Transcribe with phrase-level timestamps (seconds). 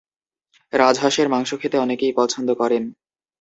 [0.73, 2.83] রাজহাঁসের মাংস খেতে অনেকেই পছন্দ করেন।